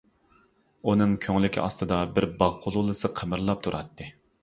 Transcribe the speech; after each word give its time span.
ئۇنىڭ 0.91 1.13
كۆڭلىكى 1.27 1.63
ئاستىدا 1.65 2.01
بىر 2.17 2.29
«باغ 2.43 2.59
قۇلۇلىسى» 2.67 3.15
قىمىرلاپ 3.21 3.67
تۇراتتى. 3.69 4.15